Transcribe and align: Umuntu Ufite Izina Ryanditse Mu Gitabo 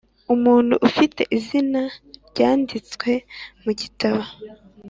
Umuntu 0.35 0.73
Ufite 0.87 1.21
Izina 1.37 1.81
Ryanditse 2.29 3.11
Mu 3.61 3.71
Gitabo 3.79 4.23